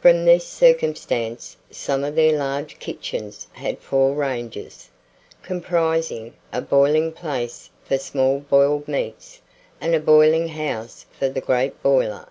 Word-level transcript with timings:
From 0.00 0.24
this 0.24 0.46
circumstance, 0.46 1.56
some 1.68 2.04
of 2.04 2.14
their 2.14 2.38
large 2.38 2.78
kitchens 2.78 3.48
had 3.54 3.80
four 3.80 4.14
ranges, 4.14 4.88
comprising 5.42 6.34
a 6.52 6.60
boiling 6.62 7.10
place 7.10 7.70
for 7.82 7.98
small 7.98 8.38
boiled 8.38 8.86
meats, 8.86 9.40
and 9.80 9.92
a 9.92 9.98
boiling 9.98 10.46
house 10.46 11.06
for 11.10 11.28
the 11.28 11.40
great 11.40 11.82
boiler. 11.82 12.28